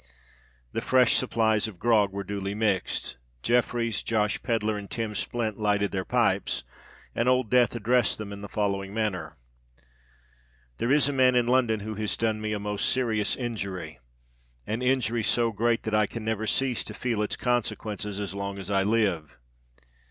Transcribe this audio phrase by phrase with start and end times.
[0.71, 5.91] The fresh supplies of grog were duly mixed: Jeffreys, Josh Pedler, and Tim Splint lighted
[5.91, 9.37] their pipes;—and Old Death addressed them in the following manner:—
[10.79, 15.21] "There is a man in London who has done me a most serious injury—an injury
[15.23, 18.81] so great that I can never cease to feel its consequences as long as I
[18.81, 19.37] live.